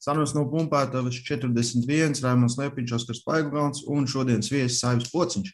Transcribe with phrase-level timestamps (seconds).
[0.00, 5.50] Sarunas no pumpētavas 41, Raimons Liepiņš, Oskars Paigulgans un šodienas viesis Aivis Pociņš.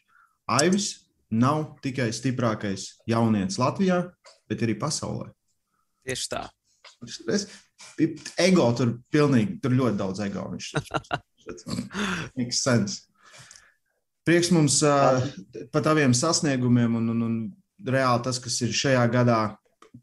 [0.57, 0.87] Aivis
[1.27, 4.05] nav tikai stiprākais jaunietis Latvijā,
[4.47, 5.27] bet arī pasaulē.
[6.07, 6.45] Tieši tā.
[7.35, 7.49] Es,
[8.39, 10.47] ego tur pilnīgi, tur ļoti daudz ego.
[10.53, 10.71] Viņš
[12.39, 13.03] makes sense.
[14.27, 15.19] Prieks mums uh,
[15.71, 17.35] par taviem sasniegumiem un, un, un
[17.87, 19.41] reāli tas, kas ir šajā gadā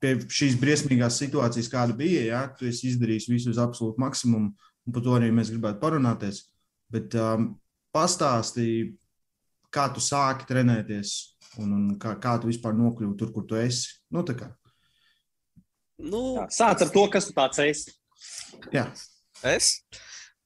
[0.01, 4.95] pie šīs briesmīgās situācijas, kāda bija, ja tu esi izdarījis visu uz absolūtu maksimumu, un
[4.95, 6.45] par to arī mēs gribētu parunāties.
[6.93, 7.53] Bet um,
[7.95, 8.93] pastāstīji,
[9.75, 11.15] kā tu sāki trenēties
[11.63, 13.97] un, un kā, kā tu vispār nokļuvi tur, kur tu esi.
[14.15, 14.25] Nu,
[15.99, 17.95] nu, Jā, sāc ar to, kas tu tāds esi.
[18.75, 18.89] Jā.
[19.45, 19.77] Es?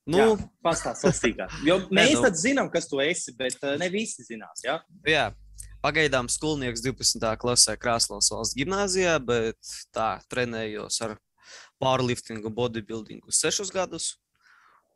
[0.09, 1.59] Nu, Pastāstiet, sīkāk.
[1.69, 2.31] Jo mēs nu.
[2.33, 4.65] zinām, kas tu esi, bet uh, ne visi zinās.
[4.65, 4.79] Ja?
[5.07, 5.29] Jā,
[5.89, 7.23] Pagaidām skolnieks 12.
[7.41, 11.15] klasē Krasnodas valsts gimnājā, bet tā trenējos ar
[11.81, 14.11] powerliftingu, bodybuildingu sešus gadus.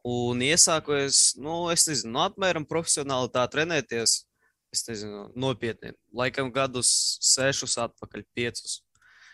[0.04, 4.18] Un iesāku es, nu, es nezinu, nu, apmēram profesionāli tā trenēties.
[4.74, 5.94] Es nezinu, nopietni.
[6.12, 6.92] Laikam gadus
[7.24, 8.82] sešus atpakaļ, piecus.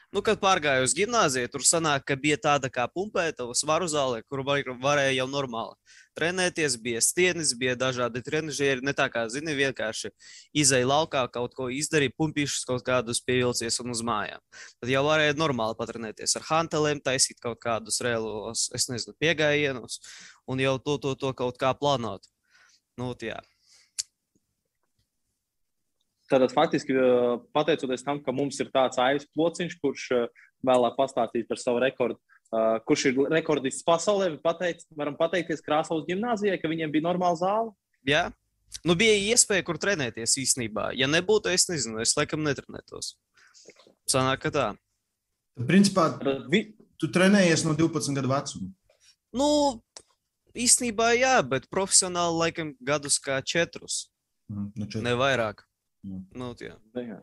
[0.09, 4.41] Nu, kad pārgāju uz gimnāziju, tur sanāk, ka bija tāda kā pumpētava svaru zāle, kur
[4.41, 5.77] var, varēja jau normāli
[6.17, 6.79] trenēties.
[6.81, 8.81] Bija stienis, bija dažādi trenižieri.
[8.89, 10.09] Ne tā kā, zini, vienkārši
[10.57, 14.41] izēja laukā, kaut ko izdarīja, pumpīšus kaut kādus pievilcies un uz mājām.
[14.81, 20.01] Tad jau varēja normāli patrenēties ar hantelēm, taisīt kaut kādus reālos, es nezinu, piegājienus
[20.49, 22.25] un jau to, to, to kaut kā plānot.
[22.97, 23.43] Nu, jā.
[26.29, 26.97] Tātad faktiski
[27.57, 30.09] pateicoties tam, ka mums ir tāds aizs plociņš, kurš
[30.67, 32.19] vēlāk pastāstīs par savu rekordu,
[32.89, 37.73] kurš ir rekordists pasaulē, pateic, varam pateikties Krāslavas gimnāzijai, ka viņiem bija normāla zāle.
[38.09, 38.27] Jā,
[38.85, 40.91] nu bija iespēja, kur trenēties īstenībā.
[40.99, 43.15] Ja nebūtu, es nezinu, es laikam netrenētos.
[44.09, 44.67] Sanāk, ka tā.
[45.69, 46.11] Principā,
[47.01, 48.71] tu trenējies no 12 gadu vecuma.
[49.37, 49.49] Nu,
[50.57, 54.07] īstenībā jā, bet profesionāli laikam gadus kā četrus.
[54.49, 55.05] Mm, no četru.
[55.05, 55.68] Ne vairāk.
[56.09, 56.79] Nu, nu, jā.
[56.97, 57.19] Nu, jā.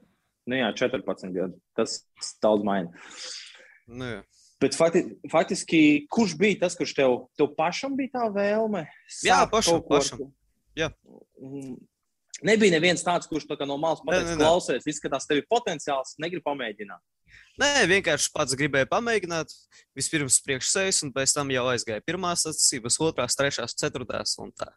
[0.45, 1.57] Nu, jā, 14 gadi.
[1.77, 1.99] Tas
[2.43, 2.93] daudz maina.
[3.89, 4.21] Nu, jā.
[4.61, 5.01] Bet fakti,
[5.31, 5.79] faktiski,
[6.11, 8.85] kurš bija tas, kurš tev, tev pašam bija tā vēlme?
[9.25, 9.81] Jā, pašam.
[9.89, 10.23] pašam.
[10.77, 10.93] Jā.
[11.41, 11.75] Mm.
[12.45, 17.03] Nebija neviens tāds, kurš tā no malas pateica, klausies, izskatās, tev ir potenciāls, negrib pamēģināt.
[17.59, 19.51] Nē, vienkārši pats gribēja pamēģināt.
[19.95, 24.67] Vispirms priekš sevis, un pēc tam jau aizgāja pirmās sacensības, otrās, trešās, ceturtās un tā.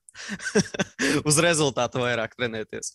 [1.28, 2.94] Uz rezultātu vairāk trenēties.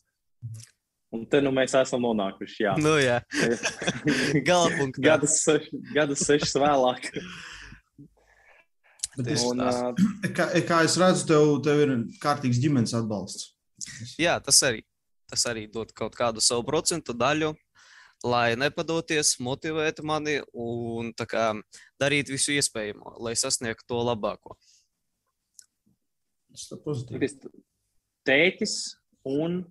[1.14, 2.64] Un te nu mēs esam nonākuši.
[2.66, 3.20] Jā, nu, jā.
[4.50, 5.04] galapunktā.
[5.12, 5.36] gadus,
[5.94, 7.12] gadus sešas vēlāk.
[9.22, 9.92] Un, uh,
[10.34, 11.92] kā, kā es redzu, tev, tev ir
[12.24, 13.52] kārtīgs ģimenes atbalsts.
[14.18, 14.82] Jā, tas arī,
[15.30, 17.52] tas arī dod kaut kādu savu procentu daļu,
[18.26, 21.52] lai nepadoties, motivētu mani un kā,
[22.02, 24.58] darīt visu iespējamo, lai sasniegtu to labāko.
[26.50, 27.30] Tas ir pozitīvi.
[28.26, 28.76] Tētis
[29.30, 29.62] un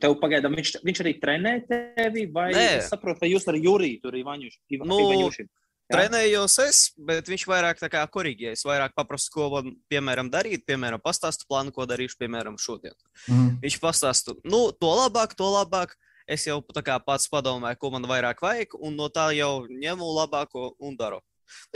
[0.00, 2.66] Tev pagaidām viņš, viņš arī trenē tevi, vai Nē.
[2.78, 5.44] es saprotu, ka jūs ar Juriju tur Ivaņuši, nu, Ivaņuši.
[5.88, 8.52] Trenējos es, bet viņš vairāk tā kā korīgē.
[8.52, 12.92] Es vairāk paprastu, ko man, piemēram, darīt, piemēram, pastāstu plānu, ko darīšu, piemēram, šodien.
[13.24, 13.54] Mm.
[13.62, 15.96] Viņš pastāstu, nu, to labāk, to labāk.
[16.28, 20.10] Es jau tā kā pats padomāju, ko man vairāk vajag, un no tā jau ņemu
[20.18, 21.22] labāko un daru.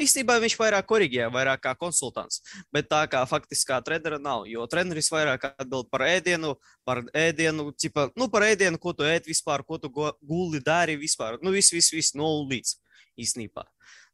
[0.01, 2.43] Īstenībā viņš vairāk korģē, vairāk kā konsultants.
[2.75, 4.47] Bet tā kā faktiskā trenera nav.
[4.51, 6.55] Jo treneris vairāk atbild par ēdienu,
[6.89, 11.39] par ēdienu, cipa, nu, par ēdienu, ko tu ēd vispār, ko tu guli dari vispār.
[11.43, 12.77] Nu, viss, viss, viss no līdz
[13.21, 13.67] īstenībā.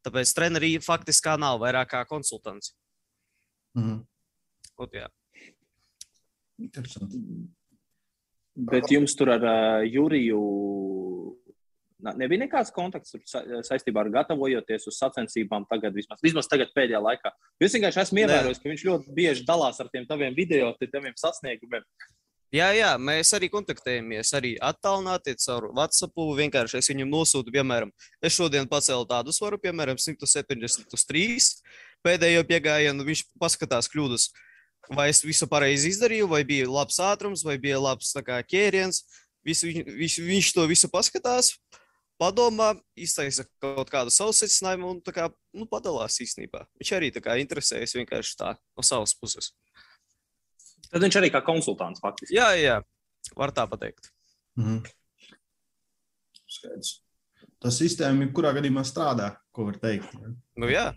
[0.05, 2.75] Tāpēc trenerī faktiskā nav vairāk kā konsultants.
[3.75, 4.05] Mm -hmm.
[4.77, 5.07] Ot, jā.
[6.59, 7.19] Interesanti.
[8.55, 10.39] Bet jums tur ar uh, Juriju
[11.99, 17.33] nebija nekāds kontakts sa saistībā ar gatavojoties uz sacensībām, tagad, vismaz, vismaz tagad pēdējā laikā.
[17.59, 21.85] Es vienkārši esmu ievērojis, ka viņš ļoti bieži dalās ar tiem taviem video, tiem sasniegumiem.
[22.49, 26.17] Jā, jā, mēs arī kontaktējamies, arī attālināti caur WhatsApp.
[26.39, 27.91] Vienkārši es viņam nosūtu, piemēram,
[28.25, 31.35] es šodien pacēlu tādu svaru, piemēram, 173.
[32.01, 34.31] Pēdējo piegājienu viņš paskatās kļūdas,
[34.97, 39.03] vai es visu pareizi izdarīju, vai bija labs ātrums, vai bija labs kā, ķēriens.
[39.45, 41.53] Visu, viņš, viņš to visu paskatās,
[42.19, 46.65] padomā, iztaisa kaut kādu savu secinājumu un kā, nu, padalās īstenībā.
[46.81, 49.53] Viņš arī kā, interesējas vienkārši tā no savas puses.
[50.89, 52.35] Tad viņš arī kā konsultants faktiski.
[52.35, 52.79] Jā, jā,
[53.37, 54.11] var tā pateikt.
[54.57, 55.35] Mm -hmm.
[56.49, 56.97] Skaidrs.
[57.59, 60.13] Tā sistēma, jebkurā gadījumā strādā, ko var teikt.
[60.55, 60.93] Nu, jā.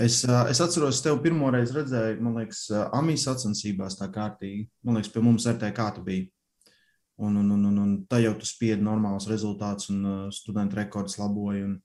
[0.00, 4.68] Es, es atceros, tevi pirmo reizi redzēju, man liekas, Amijas sacensībās tā kārtīgi.
[4.84, 6.30] Man liekas, pie mums RTK tu biji.
[7.22, 11.20] Un, un, un, un, un tā jau tu spiedi normāls rezultāts un uh, studentu rekords
[11.20, 11.68] laboja.
[11.68, 11.76] Un,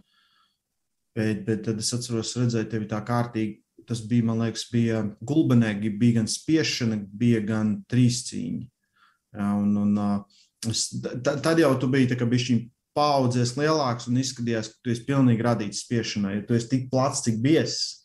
[1.18, 3.62] bet, bet tad es atceros, redzēju tevi tā kārtīgi.
[3.88, 8.66] tas bija, man liekas, bija gulbenēgi, bija gan spiešana, bija gan trīscīņi.
[9.38, 9.94] Ja, un, un,
[10.68, 10.90] es,
[11.24, 12.66] tad jau tu biji tā kā bišķiņ
[12.98, 17.22] paudzies lielāks un izskatījās, ka tu esi pilnīgi radīts spiešanai, jo tu esi tik plats,
[17.28, 18.02] cik biesis.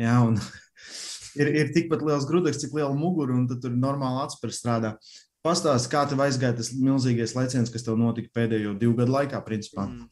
[0.00, 0.40] Ja, un,
[1.40, 4.96] ir, ir tikpat liels grudeks, cik liela mugura, un tur normāli atspēr strādā.
[5.42, 9.88] Pastāst, kā tev aizgāja tas milzīgais leciens, kas tev notika pēdējo divu gadu laikā, principā?
[9.90, 10.06] Mm.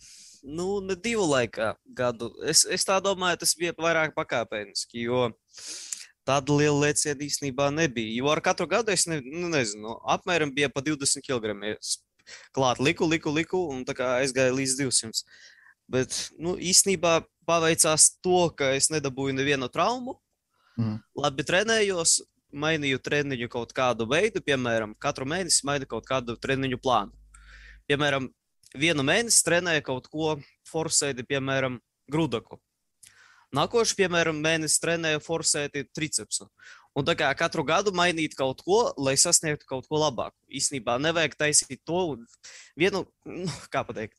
[0.57, 2.33] Nu, ne divu laikā gadu.
[2.49, 5.29] Es, es tā domāju, tas bija vairāk pakāpeniski, jo
[6.27, 8.15] tāda liela leciena īstenībā nebija.
[8.17, 11.55] Jo ar katru gadu es ne, nu, nezinu, apmēram bija pa 20 kg.
[12.57, 15.23] Klāt liku, liku, liku, un tā kā aizgāja līdz 200.
[15.91, 20.17] Bet nu, īstenībā paveicās to, ka es nedabūju nevienu traumu.
[20.79, 21.01] Mm.
[21.19, 22.21] Labi trenējos,
[22.53, 27.15] mainīju treniņu kaut kādu veidu, piemēram, katru mēnesi mainu kaut kādu treniņu plānu.
[27.91, 28.29] Piemēram,
[28.79, 30.35] vienu mēnesi trenēju kaut ko
[30.71, 31.81] forsēti, piemēram,
[32.11, 32.61] grūdaku.
[33.57, 36.47] Nākošais, piemēram, mēnesis trenēju forsēti tricepsu.
[36.95, 40.37] Un tā kā katru gadu mainīt kaut ko, lai sasniegtu kaut ko labāku.
[40.51, 42.21] Īsnībā nevajag taisīt to
[42.79, 44.15] vienu, nu, kā pateikt,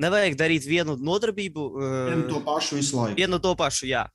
[0.00, 1.64] nevajag darīt vienu nodarbību.
[2.10, 3.18] Vienu to pašu visu laiku.
[3.20, 4.06] Vienu to pašu, jā.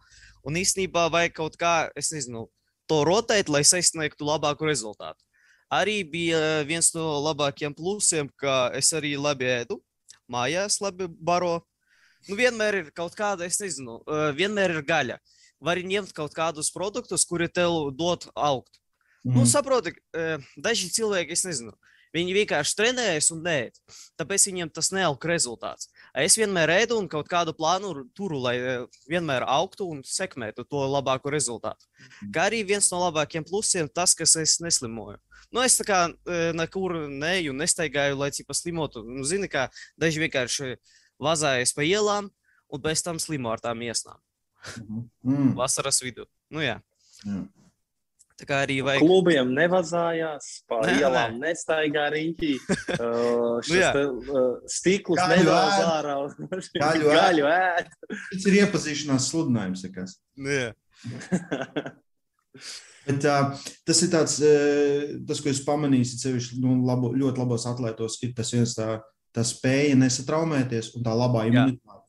[0.45, 2.47] Un īsnībā vajag kaut kā, es nezinu,
[2.89, 5.21] to rotēt, lai sasniegtu labāku rezultātu.
[5.69, 9.77] Arī bija viens no labākajiem plusiem, ka es arī labi ēdu,
[10.29, 11.59] mājās labi baro.
[12.27, 13.99] Nu, vienmēr ir kaut kāda, es nezinu,
[14.35, 15.19] vienmēr ir gaļa.
[15.63, 18.79] Var ņemt kaut kādus produktus, kuri tev dod augt.
[19.21, 19.35] Mm.
[19.35, 19.93] Nu, saproti,
[20.57, 21.75] daži cilvēki, es nezinu,
[22.15, 23.57] Viņi vienkārši trenējas un nē,
[24.17, 25.91] tāpēc viņiem tas neaug rezultāts.
[26.17, 28.75] Es vienmēr ēdu un kaut kādu plānu turu, lai e,
[29.09, 31.85] vienmēr augtu un sekmētu to labāko rezultātu.
[31.99, 32.31] Mhm.
[32.35, 35.19] Kā arī viens no labākajiem plusiem tas, ka es neslimoju.
[35.51, 39.03] Nu, es tā kā e, nekur neju, nestaigāju, lai cik paslimotu.
[39.05, 40.75] Nu, zini, kā daži vienkārši
[41.19, 42.29] vazājas pa ielām
[42.69, 44.19] un pēc tam slimo ar tām iesnām.
[44.77, 45.07] Mhm.
[45.23, 45.55] Mm.
[45.57, 46.25] Vasaras vidū.
[46.49, 46.79] Nu, jā.
[47.25, 47.47] Mm.
[48.39, 49.03] Tā kā arī vajag.
[49.03, 51.49] Klubiem nevazājās, pa nē, ielām nē.
[51.49, 52.53] nestaigā rīķī.
[52.95, 55.51] Uh, nu, te, uh, stiklus nedod
[55.83, 56.15] ārā.
[56.79, 57.89] Gaļu, gaļu ēd.
[58.07, 59.83] Tas ir iepazīšanās sludinājums.
[60.39, 60.59] Nu,
[63.09, 67.65] Bet, uh, tas ir tāds, uh, tas, ko es pamanīju, sevišķi nu, labo, ļoti labos
[67.67, 68.99] atlētos, ir tas viens tā,
[69.35, 72.05] tā spēja nesatraumēties un tā labā imunitāte.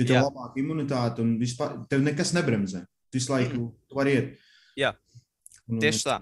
[0.00, 2.86] Jo tev ir labāka imunitāte un vispār tev nekas nebremzē.
[3.12, 3.72] Visu laiku mm.
[3.90, 4.30] tu vari iet.
[4.78, 4.94] Jā.
[5.70, 6.16] Nu, Tieši tā.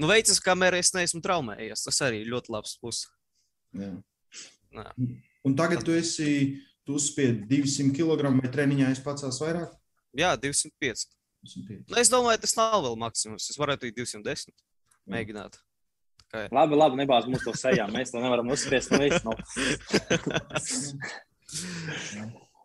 [0.00, 1.84] Nu, veicas, kamēr es neesmu traumējies.
[1.86, 3.08] Tas arī ļoti labs puses.
[3.78, 3.92] Jā.
[5.46, 6.30] Un tagad tu esi,
[6.86, 9.70] tu uzspied 200 kg vai treniņā es pacels vairāk?
[10.18, 11.06] Jā, 205.
[11.44, 11.92] 205.
[11.92, 13.50] Nu, es domāju, tas nav vēl maksimums.
[13.52, 14.54] Es varētu arī 210
[15.10, 15.52] mēģināt.
[16.32, 16.38] Kā...
[16.54, 17.84] Labi, labi, nebāz mums to sejā.
[17.94, 18.88] Mēs to nevaram uzspiest.
[18.90, 18.98] No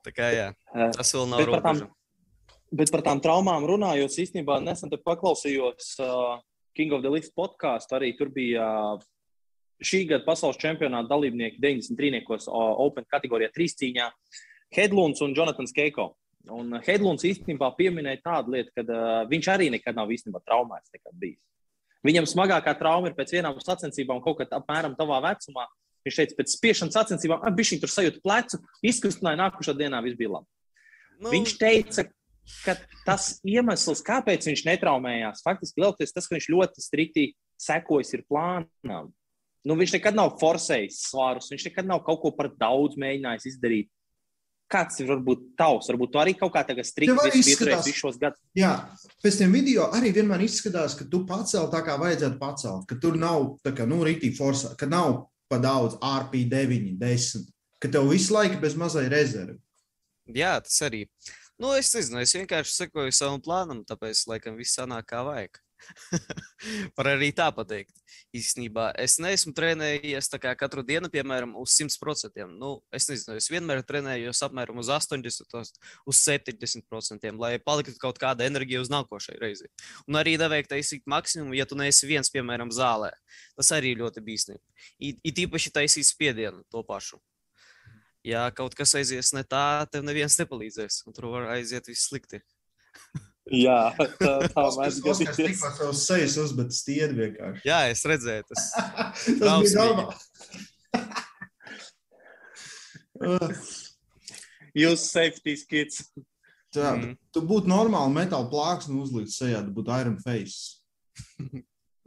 [0.05, 0.47] Tā kā jā,
[0.95, 1.85] tas vēl nav robeža.
[2.69, 6.37] Bet par tām traumām runājot, īstenībā nesen paklausījos uh,
[6.77, 7.97] King of the Lift podkāstu.
[7.97, 9.07] Arī tur bija uh,
[9.81, 12.21] šī gada pasaules čempionāta dalībnieki 93.
[12.45, 14.09] Uh, Open kategorijā trīscīņā
[14.77, 16.11] Hedlunds un Jonatans Keiko.
[16.53, 20.93] Un Hedlunds īstenībā pieminēja tādu lietu, ka uh, viņš arī nekad nav īstenībā traumēts.
[22.05, 25.65] Viņam smagākā trauma ir pēc vienām sacensībām, kaut kad apmēram tavā vecumā.
[26.07, 30.37] Viņš teica, pēc spiešanas sacensībām, ah, viņš tur sajūta plecu, izkustināja, nākušā dienā viss bija
[30.37, 30.47] labi.
[31.19, 32.05] Nu, viņš teica,
[32.65, 32.75] ka
[33.05, 37.29] tas iemesls, kāpēc viņš netraumējās, faktiski lielākoties tas, ka viņš ļoti strikti
[37.59, 39.13] sekojas ir plānam.
[39.67, 43.89] Nu, viņš nekad nav forsējis svārus, viņš nekad nav kaut ko par daudz mēģinājis izdarīt.
[44.69, 45.87] Kāds ir varbūt tavs?
[45.89, 48.39] Varbūt tu arī kaut kā tagad strikti pieturējies šos gadus.
[48.57, 48.75] Jā,
[49.23, 53.17] pēc tam video arī vienmēr izskatās, ka tu pacēl tā kā vajadzētu pacelt, ka tur
[53.17, 57.49] nav tā kā, nu, rītī forsā, ka nav pa daudz RP 9, 10,
[57.81, 59.57] ka tev visu laiku bez mazai rezervi.
[60.37, 61.07] Jā, tas arī.
[61.59, 65.59] Nu, es nezinu, es vienkārši sekoju savam plānam, tāpēc, laikam, viss sanāk kā vajag.
[66.97, 67.91] Var arī tā pateikt.
[68.35, 72.45] Īstenībā es neesmu trenējies katru dienu, piemēram, uz 100%.
[72.53, 75.51] Nu, es nezinu, es vienmēr trenējos apmēram uz 80,
[76.07, 79.71] uz 70%, lai paliktu kaut kāda enerģija uz nākošai reizei.
[80.07, 83.11] Un arī nevajag taisīt maksimumu, ja tu neesi viens, piemēram, zālē.
[83.59, 84.63] Tas arī ļoti bīstami.
[84.99, 87.19] It īpaši taisīt spiedienu to pašu
[88.25, 92.41] ja kaut kas aizies ne tā, tev neviens nepalīdzēs, un tur var aiziet viss slikti.
[93.49, 95.25] Jā, tā, tā mēs gadījāmies.
[95.25, 97.63] Tas tikko savus sejas uzbet stiedi vienkārši.
[97.65, 98.61] Jā, es redzēju, tas,
[99.41, 100.15] tas bija normāli.
[104.83, 106.03] Jūs safety skits.
[106.69, 107.15] Tā, mm.
[107.33, 110.77] tu būtu normāli metāla plāksni uzlikt sejā, tu būtu Iron Face.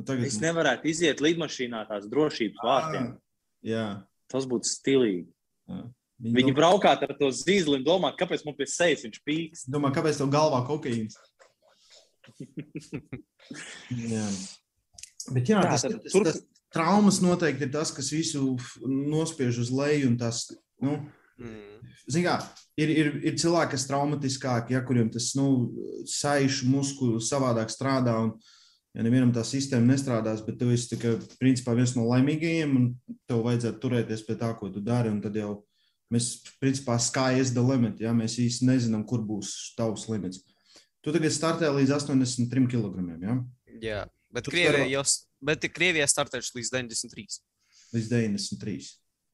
[0.06, 3.10] Tagad es nevarētu iziet lidmašīnā tās drošības vārtiem.
[3.66, 3.86] Jā.
[4.30, 5.26] Tas būtu stilīgi.
[5.70, 5.82] Jā.
[6.22, 9.64] Viņi, Viņi braukāt ar to zīli un domā, kāpēc man pie sejas viņš pīks.
[9.70, 11.16] Domā, kāpēc tev galvā kokaīns?
[14.12, 14.26] Jā.
[15.32, 16.38] Bet jā, tas, tad tas, tur- tas
[16.74, 18.54] traumas noteikti ir tas, kas visu
[18.86, 20.12] nospiež uz leju.
[20.12, 20.46] un Tas,
[20.82, 21.00] nu,
[21.42, 21.80] Mm.
[22.12, 22.34] Zin kā,
[22.78, 25.46] ir, ir, ir cilvēki, kas traumatiskāki, ja, kuriem tas nu,
[26.06, 28.14] saišu muskuļu savādāk strādā.
[28.26, 28.34] Un,
[28.94, 33.16] ja nevienam tā sistēma nestrādās, bet tu esi tā kā, principā viens no laimīgajiem, un
[33.26, 35.10] tev vajadzētu turēties pie tā, ko tu dari.
[35.10, 35.54] un Tad jau
[36.12, 36.28] mēs,
[36.62, 38.00] principā, sky is the limit.
[38.02, 40.42] Ja, mēs īsti nezinām, kur būs tavs limits.
[41.02, 43.06] Tu tagad startē līdz 83 kg.
[43.22, 43.38] Ja?
[43.82, 44.00] Jā,
[44.30, 45.04] bet Tu Krievijā staro- jau
[45.42, 47.40] bet Krievijā startējuši līdz 93.
[47.96, 48.90] Līdz 93.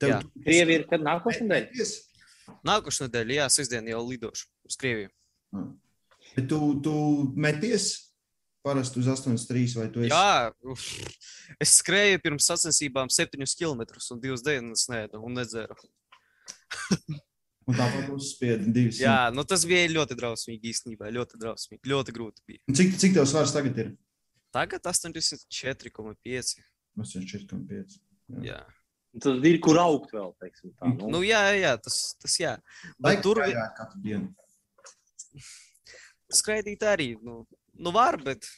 [0.09, 0.21] Jā.
[0.47, 1.87] Krievi ir kad nākošais nedēļa?
[2.65, 5.11] Nākošais nedēļa, jā, sestdien jau lidošu uz Krieviju.
[6.37, 6.95] Bet tu, tu
[7.37, 7.91] meties
[8.65, 10.13] parasti uz 83 vai tu esi?
[10.13, 10.85] Jā, uf.
[11.61, 15.77] es skrēju pirms sacensībām 7 km un 2 dienas nēdu un nedzēru.
[17.69, 18.99] Un tāpat uzspiedi divas.
[19.03, 21.11] Jā, nu tas bija ļoti drausmīgi īstenībā.
[21.13, 21.83] Ļoti drausmīgi.
[21.91, 22.63] Ļoti grūti bija.
[22.73, 23.91] Cik, cik tev svars tagad ir?
[24.57, 26.65] Tagad 84,5.
[26.97, 27.99] 84,5.
[28.47, 28.63] Jā.
[29.21, 30.89] Tad ir kur augt vēl, teiksim tā.
[30.95, 31.13] Nu.
[31.13, 32.55] Nu, jā, jā, tas, tas jā.
[32.97, 34.33] Vai Bet tur tur ir katru dienu?
[36.35, 37.13] skraidīt arī.
[37.25, 37.43] Nu,
[37.77, 38.49] nu var, bet.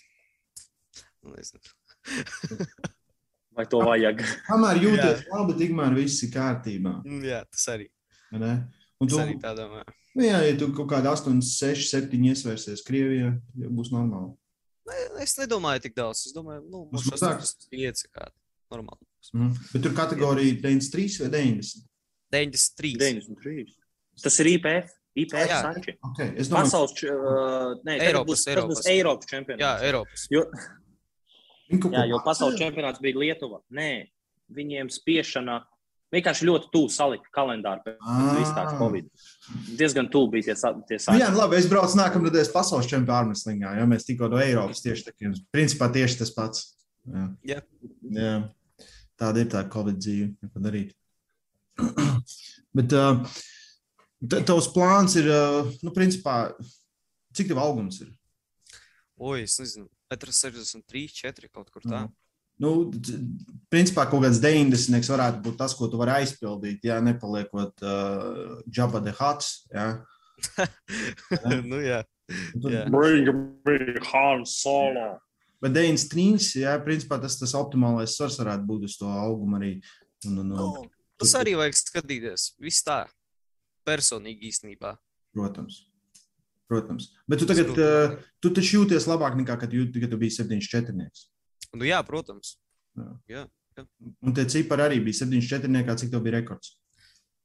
[1.22, 1.62] Nu, nezinu.
[3.56, 4.22] Vai to vajag?
[4.46, 7.00] Kamēr jūties labi, tikmēr viss ir kārtībā.
[7.26, 7.90] Jā, tas arī.
[8.32, 9.82] Un Tas tu, arī tā domā.
[10.14, 14.34] nu, jā, ja tu kaut kādā 8, 6, 7 iesvērsies Krievijā, būs normāli.
[14.86, 16.26] Ne, Es nedomāju tik daudz.
[16.26, 17.40] Es domāju, nu, Būs būs mazāk?
[17.70, 18.34] 5 kādi.
[18.70, 19.06] Normāli.
[19.34, 19.54] Mhm.
[19.72, 21.84] Bet tur kategorija 93 vai 90.
[22.32, 22.96] 93.
[22.96, 23.74] 93.
[24.22, 24.92] Tas ir IPF.
[25.16, 25.60] IPF Jā.
[25.64, 25.96] sanči.
[26.12, 26.28] Okay.
[26.38, 28.78] Es domāju, Pasaules, uh, nē, Eiropas, būs, tas Eiropas.
[28.78, 29.82] būs Eiropas Jā, čempionāts.
[29.88, 30.26] Eiropas.
[30.30, 30.44] Jo,
[31.70, 33.58] jā, jo pasaules čempionāts bija Lietuva.
[33.74, 34.06] Nē,
[34.54, 35.64] viņiem spiešana
[36.14, 38.54] vienkārši ļoti tuvu salika kalendāru pēc Ah.
[38.56, 39.08] tās Covid.
[39.78, 40.54] Diezgan tuvu bija tie,
[40.88, 41.20] tie Nu, saiti.
[41.22, 44.82] jā, nu labi, es braucu nākamā nedēļas pasaules čempionāta armēslīgā, jo mēs tikko no Eiropas
[44.82, 46.76] tieši tā kā principā tieši tas pats.
[47.06, 47.28] Jā.
[47.44, 47.60] Jā.
[48.10, 48.34] Jā.
[49.20, 50.94] Tāda ir tā Covid dzīve, neko darīt.
[52.76, 53.24] Bet uh,
[54.46, 56.52] tavs plāns ir, uh, nu, principā,
[57.34, 58.10] cik tev augums ir?
[59.20, 59.88] Oi, es nezinu.
[60.10, 62.08] 63, 4 kaut kur tā.
[62.60, 62.90] Nu,
[63.72, 69.00] principā kaut kāds 90 varētu būt tas, ko tu vari aizpildīt, ja nepaliekot uh, Jabba
[69.04, 69.64] the Huts.
[69.72, 70.02] Ja?
[71.70, 72.02] nu, jā.
[72.62, 72.84] Jā.
[72.92, 73.32] Bring
[73.66, 75.18] me Han Solo.
[75.60, 79.74] Bet 93, jā, principā tas tas optimālais svars varētu būt uz to augumu arī.
[80.28, 80.86] Un, un, un, Nu,
[81.20, 82.54] tas arī vajag skatīties.
[82.60, 83.02] Viss tā.
[83.88, 84.94] Personīgi īstenībā.
[85.36, 85.86] protams.
[86.70, 87.10] Protams.
[87.28, 91.10] Bet tu tagad, uh, tu taču jūties labāk nekā, kad, jūt, kad tu biji 74.
[91.76, 92.56] Nu, jā, protams.
[92.98, 95.96] Un tie cipari arī bija 74.
[96.02, 96.74] Cik tev bija rekords?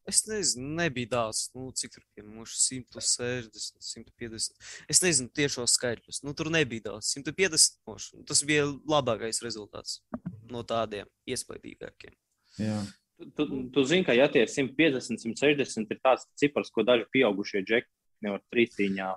[0.05, 1.47] Es nezinu, nebija daudz.
[1.55, 2.25] Nu, cik tur bija?
[2.29, 4.67] Mūžs 160, 150.
[4.91, 6.21] Es nezinu tiešos skaitļus.
[6.25, 7.09] Nu, tur nebija daudz.
[7.15, 7.79] 150.
[7.89, 8.11] Moš.
[8.29, 10.03] Tas bija labākais rezultāts
[10.51, 12.13] no tādiem iespaidīgākiem.
[12.61, 12.83] Jā.
[13.17, 17.63] Tu, tu, tu zini, ka ja tie 150, 160 ir tāds cipars, ko daži pieaugušie
[17.63, 17.89] džeki
[18.25, 19.11] nevar trīsīņā,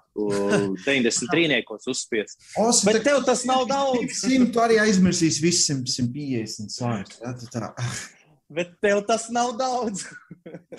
[0.85, 1.63] 93.
[1.93, 2.45] uzspiest.
[2.61, 4.21] Os, Bet tev tas nav daudz.
[4.21, 7.19] Simt, tu arī aizmirsīsi visus 150 svārus.
[7.25, 7.73] Jā, tu tā.
[8.53, 10.07] Bet tev tas nav daudz.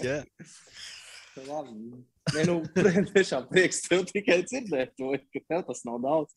[0.01, 0.21] Jā.
[1.47, 2.05] Labi.
[2.33, 2.59] Nē, nu,
[3.15, 6.33] tiešām prieks tev tikai dzirdēt, to, ka tev tas nav daudz.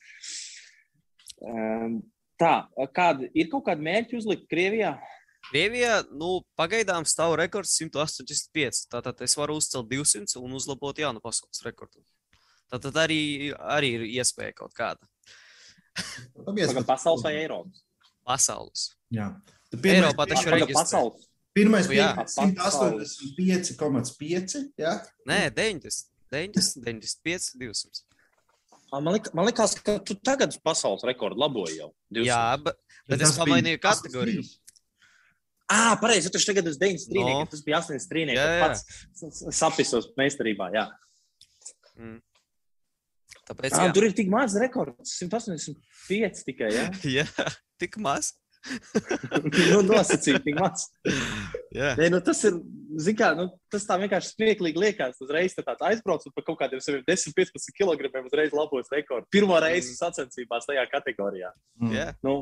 [1.42, 1.98] Um,
[2.40, 2.54] tā,
[2.94, 4.94] kāda ir kaut kāda mērķa uzlikt Krievijā?
[5.50, 8.86] Krievijā nu, pagaidām stāv rekords 185.
[8.92, 11.98] Tātad es varu uzcelt 200 un uzlabot jaunu pasaules rekordu.
[12.72, 13.20] Tātad arī,
[13.58, 15.04] arī ir iespēja kaut kāda
[16.46, 17.78] Pagaid, pasaules vai Eiropas?
[18.24, 18.80] pasaules.
[19.12, 19.26] Jā.
[19.70, 21.22] Tu Eiropā taču ir pasaules.
[21.52, 24.72] Pirmais bija 185,5.
[24.80, 24.92] Jā,
[25.28, 28.04] Nē, 90, 90, 95, 200.
[28.92, 31.90] Ā, Man, lik, man liekas, ka tu tagad pasaules rekordu laboji jau.
[32.12, 32.26] 200.
[32.28, 32.74] Jā, bet,
[33.08, 34.42] bet es pamainīju kategoriju.
[35.70, 37.22] Ah, pareizi, tu tagad esi 93.
[37.22, 37.38] No.
[37.38, 37.46] No.
[37.50, 38.34] Tas bija 83.
[38.34, 38.66] Jā, Jā, jā.
[38.66, 40.68] pats sapisos meistarībā.
[40.74, 40.88] Jā.
[41.96, 42.20] Mm.
[43.48, 45.16] Tāpēc, Ah, jā, tur ir tik maz rekords.
[45.18, 46.70] 185 tikai.
[46.74, 46.86] Jā,
[47.22, 47.26] jā
[47.80, 48.34] tik maz.
[49.72, 50.84] nu, nosacīt, tik maz.
[51.74, 52.60] Jā, Nē, nu, tas ir,
[53.18, 55.18] kā, nu, tas tā vienkārši smieklīgi liekas.
[55.24, 59.26] Uzreiz tā tāds aizbrauc un par kaut kādiem saviem 10-15 kg uzreiz labos rekordu.
[59.34, 61.50] Pirmo reizi sacensībās tajā kategorijā.
[61.80, 61.96] Mm.
[61.96, 62.06] jā.
[62.22, 62.36] Nu,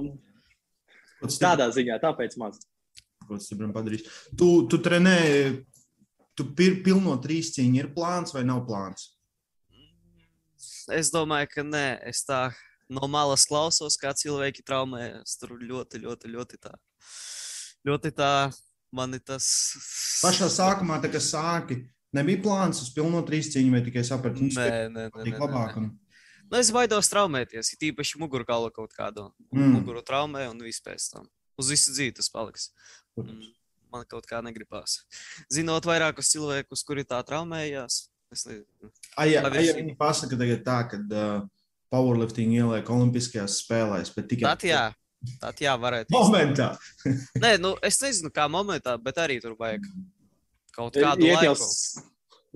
[1.41, 2.61] tādā ziņā, tāpēc maz.
[3.31, 4.03] Ko tas stipram padarīs?
[4.35, 5.17] Tu, tu trenē,
[6.35, 9.13] tu pir, pilno trīs cīņu ir plāns vai nav plāns?
[10.91, 12.49] Es domāju, ka nē, es tā
[12.91, 15.39] no malas klausos, kā cilvēki traumējas.
[15.39, 16.75] Tur ļoti, ļoti, ļoti tā.
[17.87, 18.35] Ļoti tā,
[18.93, 19.47] man ir tas.
[20.25, 21.85] Pašā sākumā, tā kā sāki,
[22.17, 25.79] nebija plāns uz pilno trīs cīņu vai tikai saprati, nu, Nē, nē, nē, nē, labāk.
[25.79, 25.91] nē.
[26.51, 29.29] Nu, es baidos traumēties, ir īpaši mugurkaula kaut kādu.
[29.55, 29.77] Mm.
[29.79, 31.31] Muguru traumē un viss pēc tam.
[31.61, 32.71] Uz visu dzīvi tas paliks.
[33.17, 33.47] Protams.
[33.47, 33.57] Mm,
[33.91, 35.01] Man kaut kā negribās.
[35.51, 38.45] Zinot vairākus cilvēkus, kuri tā traumējās, es
[39.67, 41.49] ja es- viņi pasaka tagad tā, ka uh,
[41.91, 44.85] powerlifting ieliek Olimpiskajās spēlēs, bet tikai Tad jā,
[45.43, 46.15] tad jā, varētu.
[46.15, 46.69] momentā.
[47.43, 49.83] Nē, nu, es nezinu, kā momentā, bet arī tur vajag
[50.77, 51.67] kaut Iet kādu laiku.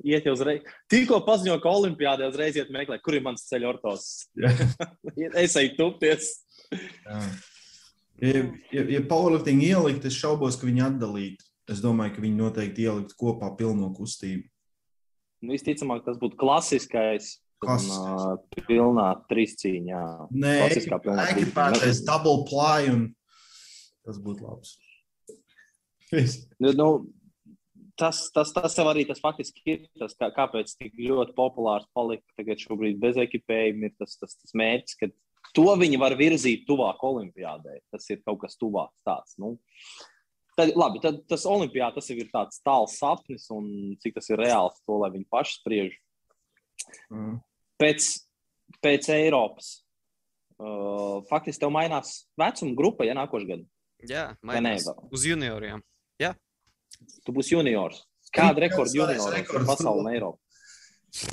[0.06, 0.62] iet jau uzreiz.
[0.90, 4.06] Tikko paziņoja, ka Olimpijādē uzreiz iet meklēt, kur ir mans ceļš ortos.
[5.42, 6.30] es eju tupties.
[8.22, 11.46] Ja, ja, ja powerlifting ielikt, es šaubos, ka viņi atdalītu.
[11.70, 14.44] Es domāju, ka viņi noteikti ielikt kopā pilno kustību.
[15.44, 17.34] Nu, visticamāk, tas būtu klasiskais.
[17.64, 17.98] Klasiskais.
[17.98, 20.04] Un, uh, pilnā trīscīņā.
[20.44, 23.04] Nē, ekipētais double ply un
[24.04, 24.78] tas būtu labs.
[26.62, 26.88] Nu, nu,
[27.98, 29.80] tas, tas, tas jau arī tas faktiski ir.
[29.98, 34.54] Tas, kā, kāpēc tik ļoti populārs palika tagad šobrīd bez ekipējuma, ir tas, tas, tas
[34.58, 35.10] mērķis, ka
[35.54, 37.78] to viņi var virzīt tuvāk olimpiādē.
[37.92, 39.36] Tas ir kaut kas tuvāks tāds.
[39.40, 39.54] Nu.
[40.54, 44.78] Tad, labi, tad tas olimpiāda tas ir tāds tāls sapnis, un cik tas ir reāls,
[44.86, 45.96] to lai viņi paši spriež.
[47.10, 47.40] Mm.
[47.82, 48.10] Pēc,
[48.84, 49.80] pēc Eiropas.
[50.54, 53.66] Uh, faktiski tev mainās vecuma grupa, ja nākošais gads.
[54.06, 54.94] Jā, mainās ne?
[55.16, 55.80] uz junioriem.
[57.26, 58.04] Tu būsi juniors.
[58.34, 60.40] Kāda rekorda rekords pasaulē un Eiropā?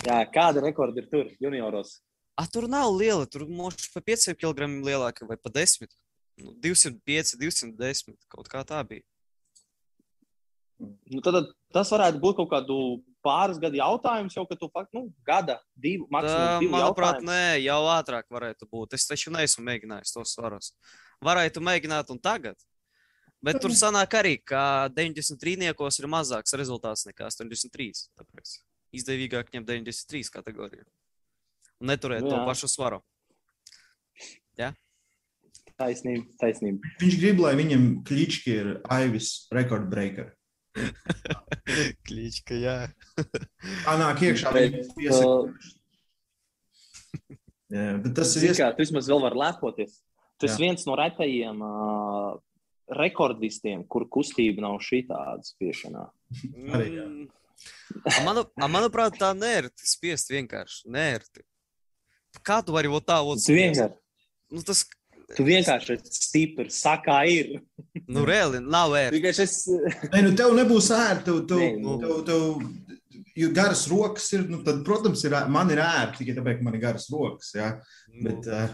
[0.06, 2.00] Jā, kāda rekorda ir tur junioros?
[2.42, 5.92] A, tur nav liela, tur možda pa 5 kg lielāka vai pa 10.
[6.42, 8.18] Nu, 205, 210.
[8.32, 9.06] Kaut kā tā bija.
[10.82, 12.78] Nu, tad, tas varētu būt kaut kādu
[13.22, 17.30] pāris gadu jautājums, jau ka tu faktiski nu, gada, divu, divu manuprāt, jautājumus.
[17.30, 18.98] nē, jau ātrāk varētu būt.
[18.98, 20.72] Es taču neesmu mēģinājis tos svarus.
[21.22, 22.58] Varētu mēģināt un tagad.
[23.42, 25.70] Bet tur sanāk arī, ka 93.
[25.70, 28.08] ir mazāks rezultāts nekā 83.
[28.18, 28.58] Tāpēc
[28.98, 30.86] izdevīgāk ņemt 93 kategoriju.
[31.82, 32.44] Neturēt to Jā.
[32.46, 33.02] pašu svaru.
[35.82, 36.92] Taisnība, taisnība.
[37.02, 40.32] Viņš grib, lai viņam klički ir Aivis rekordbreaker.
[42.08, 42.76] Klička, jā.
[43.86, 44.54] Tā nāk iekšā.
[44.56, 44.78] Bet,
[45.10, 45.50] uh,
[47.72, 48.62] Jā, bet tas ir iespējams.
[48.62, 50.00] kā, tu vismaz vēl vari lepoties.
[50.40, 50.64] Tu esi Jā.
[50.68, 52.32] viens no retajiem uh,
[53.02, 56.08] rekordistiem, kur kustība nav šī tāda spiešanā.
[56.76, 56.90] Arī.
[56.98, 57.30] Mm.
[58.10, 60.90] A Manu, manuprāt, tā nērti spiest vienkārši.
[60.94, 61.46] Nērti.
[62.48, 63.98] Kā tu vari būt tā, ot Tu vienkārši,
[64.52, 64.82] Nu, tas,
[65.38, 67.52] tu vienkārši esi stiprs, sakā ir.
[68.08, 69.16] nu, reāli nav ērti.
[69.20, 69.54] Vienkārši es,
[70.12, 71.26] Nē, nu tev nebūs ērti.
[71.30, 71.94] Tev, tev, Nē, nu.
[72.02, 76.60] tev, tev, jo garas rokas ir, nu, tad, protams, ir, man ir ērti tikai tāpēc,
[76.60, 77.54] ka man ir garas rokas.
[77.56, 77.70] Jā.
[78.26, 78.68] Bet uh,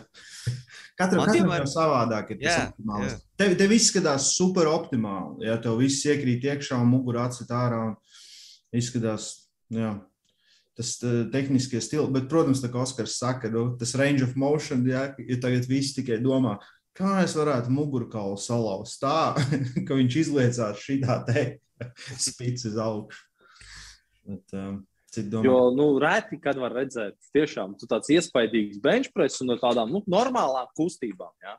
[0.98, 2.67] katram, Man katram vienmēr- jau savādāk ir tas Jā,
[3.04, 3.13] jā.
[3.38, 5.46] Tev, tev izskatās super optimāli.
[5.46, 7.84] Ja tev viss iekrīt iekšā un mugurā atsit ārā.
[7.91, 9.30] Un izskatās,
[9.74, 9.93] jā.
[10.78, 14.84] Tas uh, tehniskie stili, bet, protams, tā kā Oskars saka, nu, tas range of motion,
[14.86, 16.60] ja, ja tagad viss tikai domā,
[16.98, 19.34] kā es varētu mugurkaulu salauzt tā,
[19.88, 21.48] ka viņš izliecās šitā te
[22.28, 23.26] spīdzi uz augšu.
[24.28, 24.80] Bet, um,
[25.46, 30.04] jo, nu, reti, kad var redzēt, tiešām tāds iespaidīgs bench press un no tādām nu,
[30.10, 31.32] normālām kustībām.
[31.42, 31.56] Ja?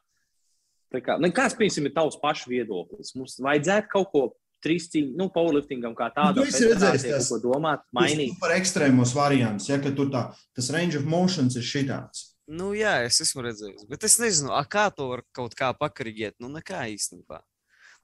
[0.92, 3.14] Tā kā, nu, kāds, piemēram, ir tavs pašu viedoklis?
[3.18, 4.22] Mums vajadzētu kaut ko
[4.64, 8.38] trīscīņu, nu, powerliftingam kā tādam, Tu esi redzējis federācijai tās- kaut ko domāt, mainīt.
[8.40, 12.25] Par ekstrēmos variantus, ja ka tur tā, tas range of motions ir šitāds.
[12.49, 13.85] Nu, jā, es esmu redzējis.
[13.88, 16.38] Bet es nezinu, a, kā to var kaut kā pakarģēt.
[16.40, 17.42] Nu, nekā īstenībā.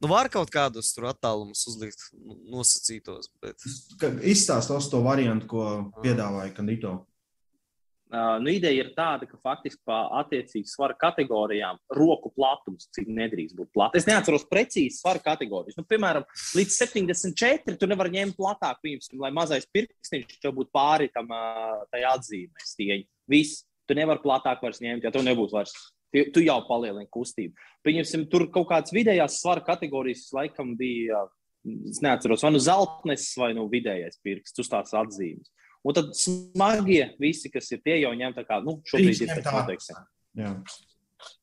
[0.03, 3.31] Nu, var kaut kādus tur attālumus uzlikt, nu, nosacītos.
[3.40, 3.57] Bet...
[4.21, 5.64] Izstāstos to variantu, ko
[6.05, 7.07] piedāvāja Kandito.
[8.14, 13.70] Nu, ideja ir tāda, ka faktiski pa attiecīgi svara kategorijām roku platums, cik nedrīkst būt
[13.74, 13.98] plats.
[13.98, 15.79] Es neatceros precīzi svara kategorijas.
[15.79, 21.11] Nu, piemēram, līdz 74 tu nevari ņemt platāk, piemēram, lai mazais pirkstiņš tev būtu pāri
[21.14, 23.09] tam atzīmē stieņi.
[23.33, 25.74] Viss, tu nevari platāk vairs ņemt, ja tev nebūs vairs.
[26.14, 27.57] Tu, tu jau palielini kustību.
[27.87, 31.24] Pieņemsim, tur kaut kādas vidējās svara kategorijas laikam bija,
[31.90, 35.50] es neatceros, vai nu zeltnes, vai nu vidējais pirksts, uz tās atzīmes.
[35.85, 39.38] Un tad smagie visi, kas ir tie, jau ņem tā kā, nu, šobrīd ir Ņem
[39.38, 39.55] pēc tā.
[39.59, 40.07] noteiksmēm.
[40.40, 40.53] Jā.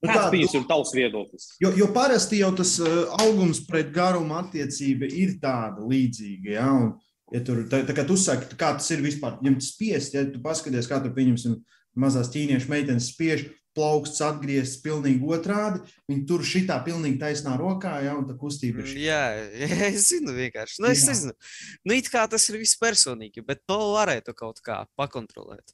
[0.01, 1.45] Nu, Kāds tā, bijis ir tavs viedoklis?
[1.62, 6.51] jo, jo parasti jau tas uh, augums pret garumu attiecība ir tāda līdzīga.
[6.54, 6.67] Ja?
[6.73, 6.91] Un,
[7.34, 10.41] ja tur, tā, tā kā tu saki, kā tas ir vispār, tu spiest, ja tu
[10.43, 11.58] paskaties, kā tur pieņemsim
[12.01, 15.79] mazās ķīniešu meitenes spiež, plauksts atgriezts pilnīgi otrādi,
[16.12, 19.03] viņi tur šitā pilnīgi taisnā rokā, ja, tā kustība ir šī.
[19.05, 19.21] Jā,
[19.63, 20.81] jā, es zinu vienkārši.
[20.84, 21.12] Nu, es Jā.
[21.13, 21.36] nezinu.
[21.88, 25.71] Nu, it kā tas ir viss personīgi, bet to varētu kaut kā pakontrolēt.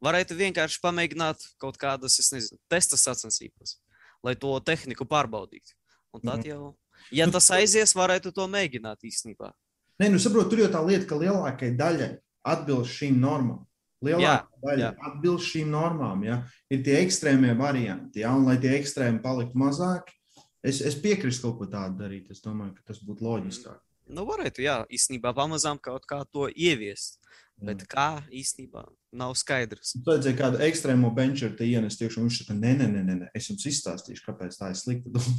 [0.00, 3.76] Varētu vienkārši pamēģināt kaut kādas, es nezinu, testa sacensības,
[4.24, 5.74] lai to tehniku pārbaudītu.
[6.16, 6.48] Un tad Mhm.
[6.48, 6.76] jau,
[7.12, 9.52] ja tas aizies, varētu to mēģināt īstenībā.
[10.00, 12.10] Nē, nu saprot, tur jau tā lieta, ka lielākajai daļai
[12.48, 13.66] atbilst šīm normām.
[14.04, 14.94] Lielākā daļa jā.
[15.10, 16.24] atbilst šīm normām.
[16.24, 16.40] Ja?
[16.72, 18.32] Ir tie ekstrēmie varianti, ja?
[18.36, 20.16] un lai tie ekstrēmi paliktu mazāki,
[20.64, 22.30] es, es piekrītu kaut ko tādu darīt.
[22.32, 23.78] Es domāju, ka tas būtu loģiskāk.
[24.10, 27.20] Nu, varētu, jā, īstenībā pamazām kaut kā to ieviest.
[27.60, 27.88] Bet Jā.
[27.92, 28.86] kā īstenībā
[29.20, 29.92] nav skaidrs.
[29.92, 33.28] Tu vajadzēja kādu ekstrēmo benču te ienest iekšā, un viņš nē, nē, nē, nē, nē,
[33.36, 35.34] es jums izstāstīšu, kāpēc tā ir slikta doma.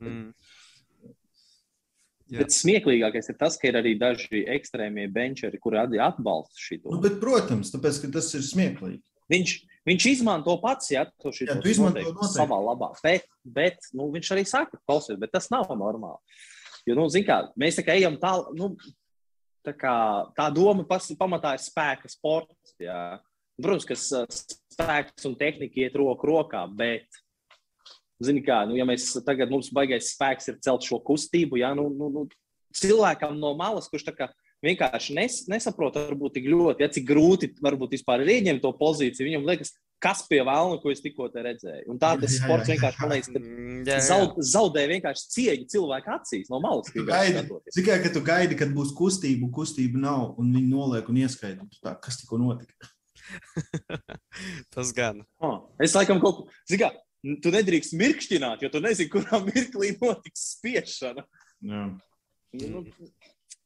[0.00, 0.28] Mm.
[2.30, 2.44] Jā.
[2.44, 6.78] Bet smieklīgākais ir tas, ka ir arī daži ekstrēmie benčeri, kuri atbalsta šo.
[6.86, 9.02] Nu, bet, protams, tāpēc, ka tas ir smieklīgi.
[9.30, 9.54] Viņš,
[9.86, 12.92] viņš izmanto pats, ja to Jā, tu izmanto savā labā.
[13.02, 16.18] Bet, bet nu, viņš arī saka, klausies, bet tas nav normāli.
[16.88, 18.72] Jo, nu, zin kā, mēs tā kā ejam tālāk, nu,
[19.66, 19.94] tā, kā,
[20.38, 22.76] tā doma pas, pamatā ir spēka sports.
[22.80, 23.18] Jā.
[23.60, 27.20] Protams, ka spēks un tehnika iet roku rokā, bet,
[28.24, 31.88] zini kā, nu, ja mēs tagad mums baigais spēks ir celt šo kustību, jā, nu,
[31.94, 32.26] nu, nu,
[32.76, 34.30] cilvēkam no malas, kurš tā kā
[34.64, 39.26] vienkārši nes, nesaprot, varbūt tik ļoti, ja cik grūti varbūt vispār ir ieņemt to pozīciju.
[39.30, 39.72] Viņam liekas,
[40.04, 41.86] kas pie vēlna, ko es tikko te redzēju.
[41.92, 42.76] Un tā tas Jā, jā, sports jā.
[42.76, 43.40] vienkārši, man liekas, ka
[43.80, 44.04] Mm, jā, jā.
[44.04, 46.92] zaud, zaudē vienkārši cieņu cilvēku acīs no malas.
[46.92, 51.64] Tikai, ka tu gaidi, kad būs kustība, un kustība nav, un viņi noliek un ieskaita.
[51.80, 52.90] Tā, kas tikko notika?
[54.76, 55.24] Tas gan.
[55.40, 56.90] Ah, Es laikam kaut ko, zini, kā,
[57.42, 61.26] tu nedrīkst mirkšķināt, jo tu nezini, kurā mirklī notiks spiešana.
[61.64, 61.86] Jā.
[62.60, 62.84] Nu,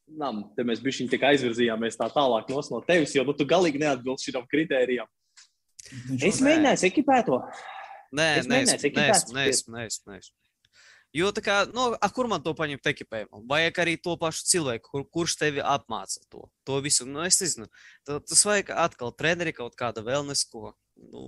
[0.05, 3.81] Nam, te mēs bijām tik aizvirzījāmies tā tālāk nos no tevis, jo nu, tu galīgi
[3.81, 5.09] neatbilst šim kritērijam.
[6.21, 7.39] Es mēģināju ekipēt to.
[8.15, 10.19] Nē, nē, nē, nē, nē.
[11.15, 13.45] Jo tā kā, nu, a, kur man to paņemt ekipējumu?
[13.47, 17.07] Vajag arī to pašu cilvēku, kur, kurš tevi apmāca to, to visu.
[17.07, 17.69] Nu, es nezinu,
[18.07, 20.73] Ta- tas vajag atkal treneri kaut kāda vēl nesko.
[20.99, 21.23] Nu,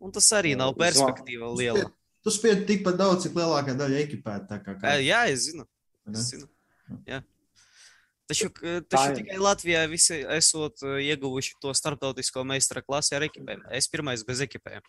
[0.00, 1.90] un tas arī nav perspektīva liela.
[2.24, 4.58] Tu spiedi tikpat daudz, cik lielākā daļa ekipēta.
[4.64, 5.64] tā kā- Ē, Jā, es zinu.
[6.12, 6.48] Es zinu.
[7.06, 7.22] Jā.
[8.30, 8.48] Taču,
[8.88, 13.66] taču tikai Latvijā visi esot ieguvuši to starptautisko meistara klasi ar ekipējumu.
[13.72, 14.86] Es pirmais bez ekipējuma.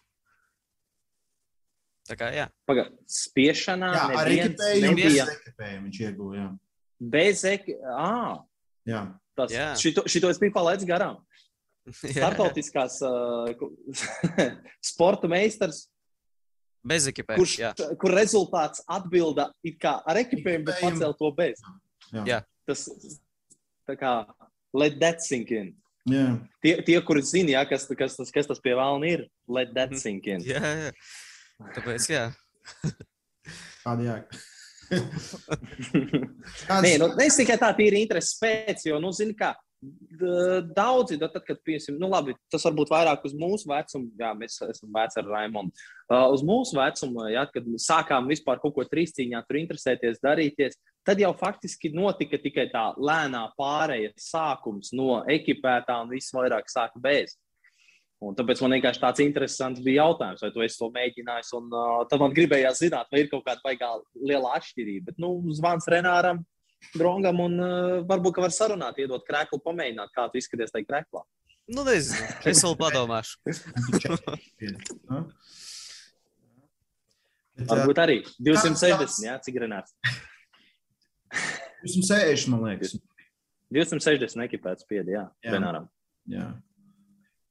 [2.10, 2.48] Tā kā jā.
[2.68, 6.36] Paga, spiešanā Jā, ar ekipējumu, nebija bez ekipējumu viņš ieguva.
[6.38, 6.48] Jā.
[7.00, 7.98] bez ekipējuma.
[7.98, 8.38] Ah,
[8.88, 9.02] Jā.
[9.38, 9.68] tas, Jā.
[9.80, 11.22] šito, šito es biju palaidis garām.
[12.18, 13.50] Startautiskās uh,
[14.92, 15.88] sporta meistars,
[16.82, 17.38] Bez ekipējuma.
[17.38, 17.72] kurš, Jā.
[18.02, 21.60] kur rezultāts atbilda it kā ar ekipējumu, bet pacēl to bez.
[22.12, 22.24] Jā.
[22.26, 22.40] Jā.
[22.66, 22.88] Tas
[23.86, 24.14] tā kā
[24.74, 25.76] let that sink in.
[26.10, 26.40] Jā.
[26.66, 29.92] Tie, tie kuri zina, jā, kas, kas, tas, kas tas pie vēlna ir, let that
[29.94, 30.00] Mhm.
[30.02, 30.42] sink in.
[30.42, 30.92] jā, jā.
[31.76, 32.24] Tāpēc, jā.
[33.86, 34.42] Kāda jēga?
[36.82, 39.54] Nē, nu, es tikai tā tīri interesi pēc, jo, nu, zini, kā
[40.76, 44.60] daudzi, nu, tad, kad, piemēram, nu, labi, tas varbūt vairāk uz mūsu vecumu, jā, mēs
[44.68, 45.86] esam veci ar Raimondu.
[46.06, 51.22] Uh, uz mūsu vecumu, jā, kad sākām vispār kaut ko trīscīņā tur interesēties, darīties, tad
[51.24, 57.38] jau faktiski notika tikai tā lēnā pārēja sākums no ekipētā un viss vairāk sāka bez.
[58.22, 61.56] Un tāpēc man vienkārši tāds interesants bija jautājums, vai tu esi to mēģinājis.
[61.58, 65.08] Un, uh, tad man gribējās zināt, vai ir kaut kāda baigā liela atšķirība.
[65.10, 66.44] Bet, nu, zvans Renāram,
[66.98, 71.22] Drongam, un uh, varbūt ka var sarunāt, iedot krēklu, pamēģināt, kā tu izskaties tajā krēklā.
[71.72, 72.26] Nu, nezinu.
[72.50, 73.38] Es vēl padomāšu.
[77.62, 79.94] Varbūt arī 260, kāds- jā, cik Renārs.
[81.86, 82.96] 260, man liekas.
[83.72, 85.54] 260 ekipēts spiedi, jā, Jā.
[85.56, 85.86] Renāram.
[86.30, 86.48] Jā.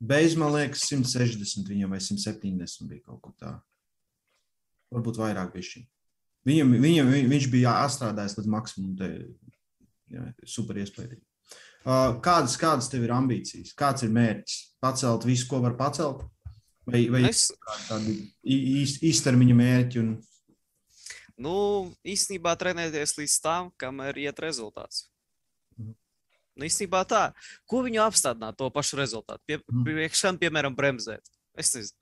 [0.00, 3.54] Bez, man liekas, 160 viņam vai 170 bija kaut kur tā.
[4.92, 5.82] Varbūt vairāk bija šī.
[6.46, 8.96] Viņam, viņam, vi- viņš bija atstrādājis līdz maksimumam.
[8.98, 9.10] te,
[10.10, 11.20] Jā, super iespējams.
[11.86, 13.70] Uh, kādas, kādas tev ir ambīcijas?
[13.78, 14.56] Kāds ir mērķis?
[14.82, 16.24] Pacelt visu, ko var pacelt?
[16.84, 17.52] Vai, vai Es,
[17.88, 20.00] tādi īs- īstermiņa mērķi?
[20.02, 20.10] Un...
[21.38, 25.06] nu, īstenībā trenēties līdz tam, kamēr iet rezultāts.
[25.78, 25.94] Mhm.
[26.56, 27.32] Nu, īstenībā tā,
[27.70, 29.38] ko viņu apstādināt to pašu rezultātu?
[29.46, 29.84] Pie, Mhm.
[29.86, 31.22] priekš kam, piemēram, bremzēt?
[31.56, 31.96] Es nezinu.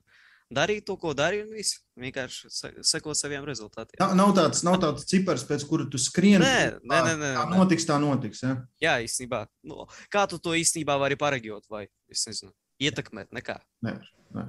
[0.49, 1.75] Darīt to, ko darīju, un viss.
[1.99, 3.99] Vienkārši se- sekot saviem rezultātiem.
[4.01, 6.41] Nav, nav tāds, nav tāds cipars, pēc kura tu skrieni.
[6.41, 7.57] Nē, nē, nē, nē, Tā nē.
[7.59, 8.41] notiks, tā notiks.
[8.41, 8.55] Ja?
[8.81, 9.43] Jā, īstenībā.
[9.63, 13.29] Nu, kā tu to īstenībā vari pareģot vai nezinu, ietekmēt?
[13.31, 13.59] Nekā.
[13.85, 13.93] Nē,
[14.33, 14.47] nē.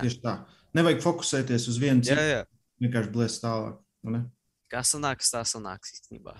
[0.00, 0.38] Tieši tā.
[0.76, 2.42] Nevajag fokusēties uz vienu Jā, citu, jā.
[2.80, 3.76] vienkārši blēst tālāk.
[4.04, 4.24] vai ne?
[4.72, 6.32] Kā sanāks, tā sanāks īstenībā.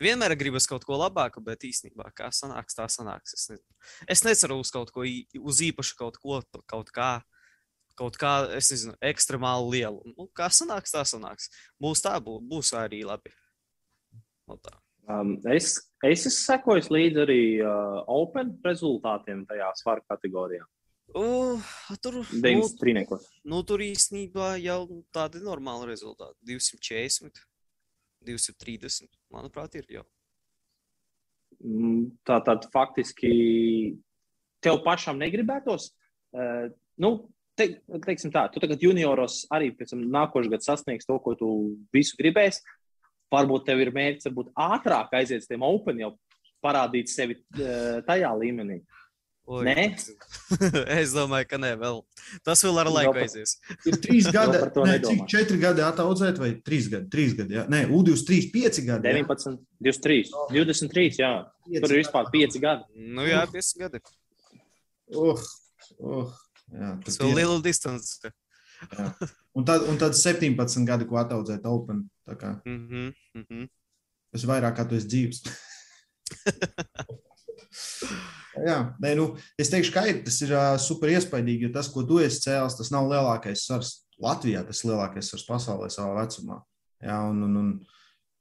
[0.00, 3.34] Vienmēr gribas kaut ko labāku, bet īstenībā kā sanāks, tā sanāks.
[3.34, 3.58] Es, ne,
[4.08, 7.20] es neceru uz kaut ko, uz īpašu kaut ko, kaut kā,
[7.98, 10.14] kaut kā, es nezinu, ekstremāli lielu.
[10.16, 11.50] Nu, kā sanāks, tā sanāks.
[11.82, 13.34] Būs tā, būs, būs arī labi.
[14.48, 14.76] Nu, tā.
[15.10, 15.74] Um, es,
[16.06, 20.66] es esmu sekojis līdzi arī uh, Open rezultātiem tajā svaru kategorijā.
[21.12, 21.60] Uh,
[22.00, 23.26] tur, nu, 9 trīniekos.
[23.44, 24.80] nu, tur īstenībā jau
[25.12, 26.38] tādi normāli rezultāti.
[26.48, 27.42] 240,
[28.24, 30.06] 230, manuprāt, ir jau.
[31.60, 33.32] Mm, Tā tad faktiski
[34.64, 35.90] tev pašam negribētos.
[36.32, 36.70] Uh,
[37.02, 37.12] nu,
[37.58, 37.68] te,
[38.06, 41.50] teiksim tā, tu tagad junioros arī nākošais gads sasniegs to, ko tu
[41.94, 42.64] visu gribēsi.
[43.32, 46.10] Varbūt tev ir mērķis, varbūt ātrāk aiziet uz tiem open, jau
[46.62, 48.82] parādīt sevi uh, tajā līmenī.
[49.50, 49.84] Oi, Nē?
[51.00, 51.96] es domāju, ka nē, vēl.
[52.46, 53.56] Tas vēl ar laiku aizies.
[53.88, 57.08] Ir trīs gadi, par ne, cik četri gadi ataudzēt, vai trīs gadi?
[57.10, 57.64] Trīs gadi, jā.
[57.72, 59.10] Nē, U23, pieci gadi.
[59.10, 59.24] jā.
[59.24, 61.32] 19, 23, 23, jā.
[61.66, 62.30] Pieci Tur ir vispār.
[62.36, 62.86] 5 gadi.
[63.18, 64.02] Nu jā, 5 gadi.
[65.10, 65.42] Uh,
[65.98, 66.38] uh,
[66.72, 68.32] jā, Tas vēl liela distance.
[69.54, 72.06] Un tad, un tad 17 gadi, ko ataudzēt Open.
[72.26, 73.68] Tā kā Mhm, mhm.
[74.32, 75.42] tas ir vairāk kā tu esi dzīves.
[78.52, 79.30] Jā, nē, nu,
[79.60, 82.76] es teikšu, ka ir, tas ir uh, super iespaidīgi, jo tas, ko tu esi cēlis,
[82.76, 86.58] tas nav lielākais svars Latvijā, tas lielākais svars pasaulē savā vecumā.
[87.02, 87.70] Jā, un, un, un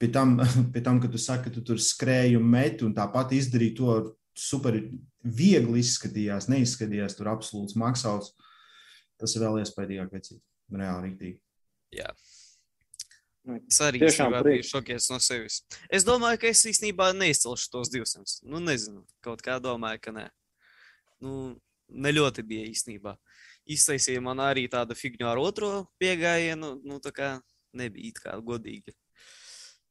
[0.02, 0.36] pie, tam,
[0.74, 3.96] pie tam, ka tu saki, ka tu tur skrēji un meti un tāpat izdarīji to
[4.38, 4.78] super
[5.24, 8.34] viegli izskatījās, neizskatījās tur absolūts maksāts.
[9.22, 10.42] Tas ir vēl iespaidīgāk, vecīt.
[10.72, 11.40] Reāli rīktīgi.
[13.68, 15.62] Es arī īstenībā biju šokies no sevis.
[15.90, 18.46] Es domāju, ka es īstenībā neizcelšu tos 200.
[18.46, 20.28] Nu, nezinu, kaut kā domāju, ka nē.
[21.26, 21.34] Nu,
[21.90, 23.16] ne ļoti bija īstenībā.
[23.72, 26.76] Iztaisīja man arī tāda figņa ar otro piegājienu.
[26.86, 27.32] Nu, tā kā
[27.78, 28.94] nebija it kā godīgi.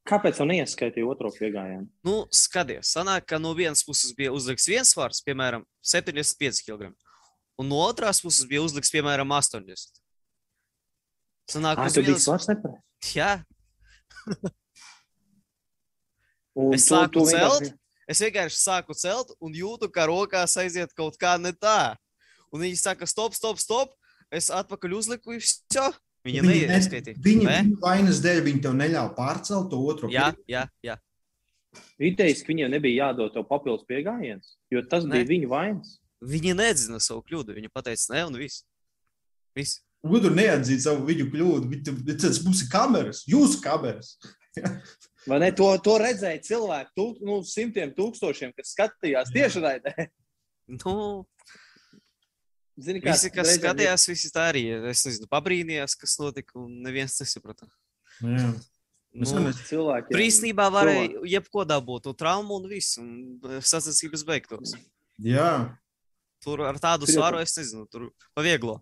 [0.09, 1.87] Kāpēc tu neieskaitīji otro piegājienu?
[2.05, 6.93] Nu, skaties, sanāk, ka no vienas puses bija uzlikts viens svars, piemēram, 75 kg.
[7.61, 10.01] Un no otras puses bija uzlikts, piemēram, 80.
[11.51, 12.83] Sanāk, tu biji vienas- svars nepareizi.
[13.15, 13.45] Jā,
[16.57, 17.79] Un Es tu- sāku tu vienkārši- celt.
[18.09, 21.97] es vienkārši sāku celt un jūtu, ka rokās aiziet kaut kā ne tā.
[22.53, 23.95] Un viņi saka, stop, stop, stop.
[24.33, 25.61] Es atpakaļ uzliku, visu.
[26.27, 27.17] Viņa Viņi, neieskaitīja.
[27.25, 27.61] viņi, Ne?
[27.81, 30.11] vainas dēļ viņi tev neļāva pārcelt to otru.
[30.13, 30.97] Jā, jā, jā.
[32.03, 35.21] Idejas, ka viņiem nebija jādod tev papildus piegājiens, jo tas Nē.
[35.21, 35.95] bija viņu vainas.
[36.21, 37.55] Viņi nedzina savu kļūdu.
[37.57, 38.65] Viņa teica, nē, un viss.
[39.57, 39.79] Viss.
[40.05, 41.71] Gudri neatzīt savu viņu kļūdu.
[42.05, 44.17] Bet Tas ir kameras, jūsu kameras.
[45.29, 45.51] Vai ne?
[45.57, 49.95] To, to redzēja cilvēki, tūk, nu, simtiem tūkstošiem, kas skatījās tieši raidē.
[50.71, 51.25] Nu,
[52.81, 54.63] Zini, kā visi, kas reizēm skatījās, visi tā arī.
[54.91, 57.67] Es nezinu, pabrīnījās, kas notika, un neviens nesaprata.
[58.23, 58.51] Jā.
[59.11, 60.13] Mēs Nu, nu, cilvēki.
[60.15, 64.77] Tur īstenībā varēja jebko dabūt, to traumu un viss, un sacensības beigtos.
[65.21, 65.77] jā,
[66.41, 68.79] Tur ar tādu jau- svaru es nezinu, tur pavieglo.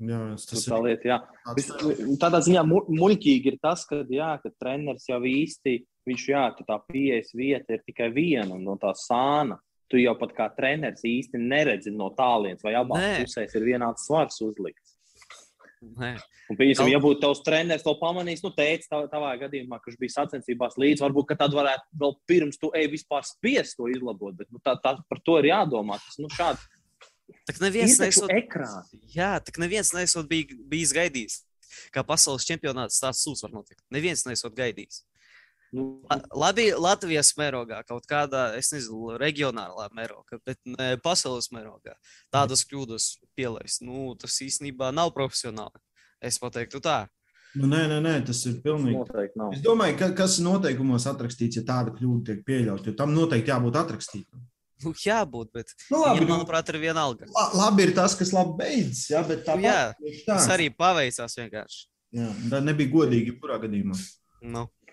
[0.00, 1.18] jā, tas Tas tā ir lieta, jā.
[1.56, 6.44] Vis- Tādā ziņā mu- muļķīgi ir tas, ka, jā, ka treneris jau īsti, viņš, jā,
[6.68, 9.58] tā pieejas vieta ir tikai viena no tā sāna.
[9.92, 13.16] Tu jau pat kā treneris īsti neredzi no tālienes, vai abās Nē.
[13.22, 14.94] pusēs ir vienāds svars uzlikts.
[15.84, 16.14] Nē.
[16.48, 20.14] Un, piemēram, ja būtu tavs treneris to pamanījis, nu, teicis, tā, tavā gadījumā, kurš bija
[20.16, 24.36] sacensībās līdzi, varbūt ka tad varētu vēl pirms tu ej vispār spiest to izlabot.
[24.36, 26.00] Bet nu, tā, tā, par to ir jādomā.
[26.04, 26.60] Tas, nu, šādi
[27.48, 29.00] Tak neviens nesot, ekrāni.
[29.14, 31.38] jā, tak neviens nesot bij, bijis gaidījis,
[31.92, 33.80] kā pasaules čempionāts tāds sūds var notikt.
[33.92, 35.02] Neviens nesot gaidījis.
[35.74, 35.84] Nu,
[36.78, 41.96] Latvijas mērogā, kaut kādā, es nezinu, reģionālā mērogā, bet ne pasaules mērogā.
[42.34, 45.82] Tādas kļūdas pielaist, nu, tas īstenībā nav profesionāli.
[46.22, 47.04] Es pateiktu tā.
[47.54, 49.02] Nu, nē, nē, nē, tas ir pilnīgi.
[49.54, 53.52] Es domāju, ka, kas ir noteikumos atrakstīts, ja tāda kļūda tiek pieļauta, jo tam noteikti
[53.52, 54.42] jābūt atrakstītam.
[54.84, 57.28] Nu, jābūt, bet Nu, labi, nu, manuprāt, ir vienalga.
[57.30, 59.94] la, labi ir tas, kas labi beidzas, jā, bet tā Nu, jā,
[60.26, 61.84] Tas arī paveicās vienkārši.
[62.14, 63.96] Jā, tā nebija godīgi, jebkurā gadījumā.
[64.44, 64.83] Nu, Jā.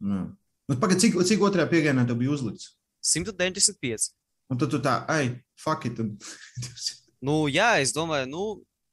[0.00, 2.74] Nu, pagad, cik, cik otrajā piegājienā tev bija uzlikts?
[3.04, 4.10] 195.
[4.50, 6.00] Un tad tu tā, ai, fuck it.
[6.02, 6.16] Un...
[7.20, 8.44] Nu, jā, es domāju, nu,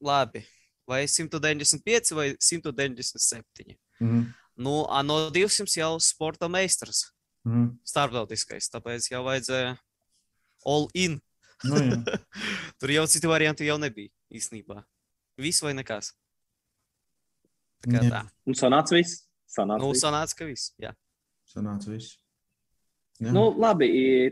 [0.04, 0.42] labi.
[0.88, 3.78] Vai 195 vai 197.
[4.04, 4.26] Mhm,
[4.58, 7.04] Nu, a no 200 jau sporta meistars,
[7.46, 7.76] mhm.
[7.86, 8.72] starptautiskais.
[8.74, 9.76] Tāpēc jau vajadzēja
[10.66, 11.20] all in.
[11.64, 11.78] Nu.
[12.82, 14.82] Tur jau citu variantu jau nebija īstenībā.
[15.38, 16.10] Viss vai nekas.
[17.86, 18.10] Tā kā Jā.
[18.10, 18.24] tā.
[18.50, 19.27] Un sanāca viss.
[19.58, 20.04] Sanāca Nu, viss.
[20.06, 20.72] sanāca, ka viss.
[20.82, 20.94] Jā.
[21.50, 22.18] Sanāca viss.
[23.20, 23.32] Jā.
[23.34, 23.88] Nu, labi,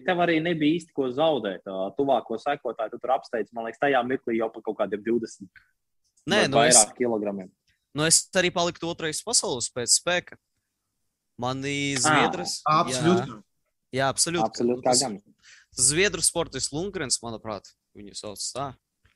[0.06, 1.64] tev arī nebija īsti ko zaudēt.
[1.66, 5.48] Tā Tuvāko sekotāju tu tur apsteidz, man liekas, tajā mirklī jau pa kaut kādiem 20
[6.30, 7.50] Nē, nu es, vairāk kilogramiem.
[7.98, 10.38] nu es arī paliku otrais pasaules pēc spēka.
[11.38, 12.62] Mani Zviedras.
[12.70, 13.28] Absolūti.
[13.28, 13.42] Jā,
[14.00, 14.46] jā absolūti.
[14.46, 15.18] Absolūti, Tas- gan.
[15.76, 18.70] Zviedru sportists Lungrens, manuprāt, viņu sauc tā.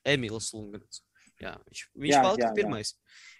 [0.03, 1.01] Emīls Lungrens.
[1.39, 2.55] Jā, viņš viņš Jā, palika jā, jā.
[2.57, 2.93] pirmais.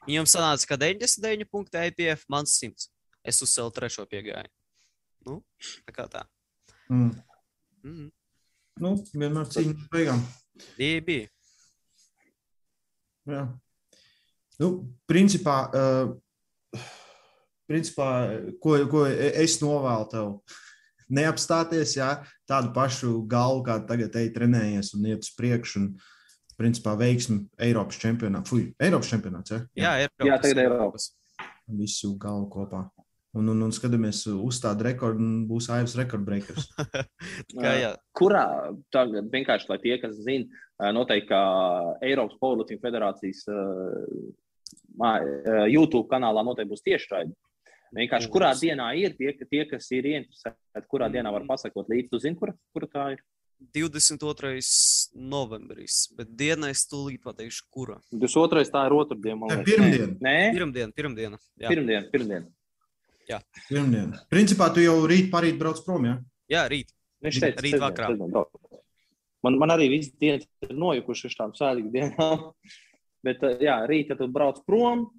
[0.08, 2.88] Viņam sanāca, ka 99 punkti IPF, man 100.
[3.28, 4.48] Es uzcēlu trešo piegāju.
[5.28, 5.42] Nu,
[5.88, 6.24] tā kā tā.
[6.88, 7.12] Mm.
[7.84, 8.08] Mm.
[8.80, 10.24] Nu, vienmēr cīņa līdz beigām.
[10.78, 11.28] Bija, bija.
[13.30, 13.44] Jā.
[14.60, 14.70] Nu,
[15.08, 16.80] principā, uh,
[17.70, 18.08] principā
[18.64, 20.32] ko, ko es novēlu tev
[21.10, 22.10] neapstāties, jā,
[22.50, 25.84] tādu pašu galvu, kā tagad ej trenējies un iet uz priekšu.
[25.84, 25.92] Un,
[26.60, 28.48] principā, veiksmi Eiropas čempionātā.
[28.50, 29.60] Fui, Eiropas čempionāts, ja?
[29.80, 30.28] Jā, Eiropas.
[30.28, 31.12] Jā, tagad Eiropas.
[31.80, 32.86] Visu galvu kopā.
[33.38, 36.72] Un, un, un skatāmies uz tādu rekordu, un būs AIVs rekordbreakers.
[37.62, 37.92] Kā, jā.
[38.18, 38.46] Kurā
[38.94, 40.50] tagad vienkārši, lai tie, kas zina,
[40.96, 41.42] noteikti, ka
[42.06, 44.32] Eiropas Powerlifting federācijas uh,
[45.70, 47.36] YouTube kanālā noteikti būs tiešraidi.
[48.00, 52.10] Vienkārši kurā dienā ir tie, tie kas ir ieinteresēti, kurā dienā var pasakot līdzi.
[52.12, 53.24] Tu zini, kur, kur tā ir?
[53.60, 54.62] 22.
[55.20, 58.00] novembris, bet dienā es tūlīt pateikšu, kura.
[58.14, 58.70] 22.
[58.72, 59.50] tā ir otrdiena.
[59.52, 60.14] Ne, pirmdiena.
[60.24, 61.42] Nē, Pirmdiena, pirmdiena.
[61.60, 62.08] Jā, pirmdiena.
[62.14, 62.48] pirmdiena.
[63.70, 64.24] Pirmdiena.
[64.32, 66.16] Principā tu jau rīt parīt brauc prom, jā?
[66.50, 66.94] jā rīt.
[67.24, 68.16] Viņš teica, Rīt vakarā.
[69.44, 72.48] Man, man arī viss dienas ir nojukuši uz tām sēdīgām dienām.
[73.28, 75.10] Bet, eh, jā, rīt, kad tu brauc prom,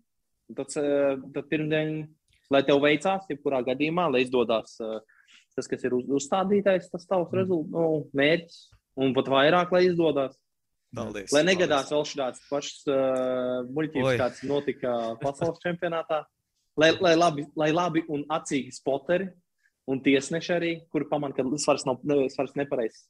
[0.56, 2.06] tad, eh, tad pirmdien,
[2.52, 5.19] lai tev veicās, jebkurā gadījumā, lai izdodas eh,
[5.60, 8.60] tas, kas ir uz, uzstādītais, tas tavs rezultāts, nu, mērķis,
[9.00, 10.38] un pat vairāk, lai izdodas.
[10.96, 11.30] Paldies.
[11.30, 14.18] Lai negadās vēl šāds pašs uh, muļķības, Oi.
[14.18, 16.24] kāds notika pasaules čempionātā.
[16.80, 19.28] Lai, lai, labi, lai labi un acīgi spoteri
[19.90, 22.00] un tiesneši arī, kuri pamanā, ka svars nav
[22.32, 23.04] svars nepareizs.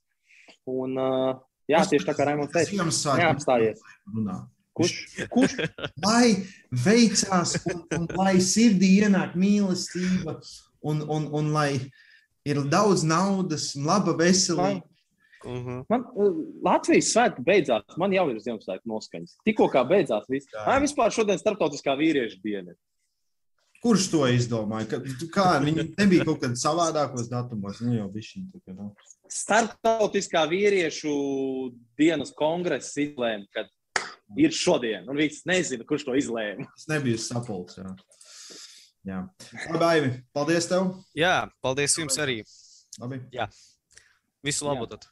[0.68, 2.84] Un, uh, jā, tieši tā kā Raimons teica,
[3.20, 3.80] neapstājies.
[4.12, 4.42] runā.
[4.76, 4.92] Kurš?
[5.32, 5.56] Kurš?
[6.04, 6.36] Lai
[6.84, 10.38] veicās, un, un lai sirdī ienāk mīlestība,
[10.86, 11.72] un, un, un lai
[12.48, 14.84] ir daudz naudas, un laba veselība.
[15.40, 15.84] Mhm.
[15.88, 17.96] Man uh, Latvijas svētki beidzās.
[18.00, 19.38] Man jau ir Ziemassvētku noskaņas.
[19.48, 20.50] Tikko kā beidzās viss.
[20.66, 22.76] Ai, vispār šodien starptautiskā vīriešu diena.
[23.80, 24.90] Kurš to izdomāja?
[24.90, 24.98] Ka,
[25.32, 27.80] kā viņi nebija kaut kad savādākos datumos?
[27.80, 28.90] Nu, jau bišķiņ, tā kā, nu.
[29.32, 31.14] Startautiskā vīriešu
[31.96, 33.64] dienas kongress izlēma, ka
[34.36, 35.08] ir šodien.
[35.08, 36.68] Un viss nezina, kurš to izlēma.
[36.76, 37.80] Tas nebija sapulcs.
[39.08, 39.20] Jā.
[39.52, 39.68] Jā.
[39.72, 40.90] Labi, Aivi, paldies tev.
[41.16, 42.42] Jā, paldies jums arī.
[43.00, 43.22] Labi.
[44.44, 44.88] Visu labu!
[44.90, 45.08] tad.